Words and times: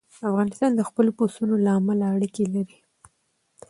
افغانستان 0.29 0.71
د 0.75 0.81
خپلو 0.89 1.11
پسونو 1.17 1.55
له 1.65 1.71
امله 1.79 2.05
اړیکې 2.15 2.45
لري. 2.53 2.77